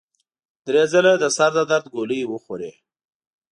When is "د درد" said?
1.55-1.85